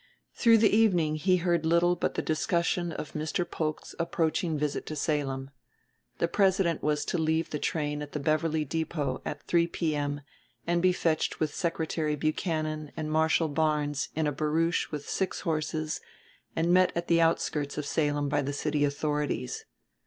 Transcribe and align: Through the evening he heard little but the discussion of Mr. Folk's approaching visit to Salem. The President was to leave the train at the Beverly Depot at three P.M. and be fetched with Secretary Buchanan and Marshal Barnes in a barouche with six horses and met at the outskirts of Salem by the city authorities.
Through 0.33 0.57
the 0.57 0.75
evening 0.75 1.13
he 1.17 1.37
heard 1.37 1.63
little 1.63 1.95
but 1.95 2.15
the 2.15 2.23
discussion 2.23 2.91
of 2.91 3.13
Mr. 3.13 3.47
Folk's 3.47 3.93
approaching 3.99 4.57
visit 4.57 4.87
to 4.87 4.95
Salem. 4.95 5.51
The 6.17 6.27
President 6.27 6.81
was 6.81 7.05
to 7.05 7.19
leave 7.19 7.51
the 7.51 7.59
train 7.59 8.01
at 8.01 8.13
the 8.13 8.19
Beverly 8.19 8.65
Depot 8.65 9.21
at 9.25 9.43
three 9.45 9.67
P.M. 9.67 10.21
and 10.65 10.81
be 10.81 10.91
fetched 10.91 11.39
with 11.39 11.53
Secretary 11.53 12.15
Buchanan 12.15 12.91
and 12.97 13.11
Marshal 13.11 13.47
Barnes 13.47 14.09
in 14.15 14.25
a 14.25 14.31
barouche 14.31 14.89
with 14.89 15.07
six 15.07 15.41
horses 15.41 16.01
and 16.55 16.73
met 16.73 16.91
at 16.95 17.07
the 17.07 17.21
outskirts 17.21 17.77
of 17.77 17.85
Salem 17.85 18.27
by 18.27 18.41
the 18.41 18.53
city 18.53 18.83
authorities. 18.83 19.65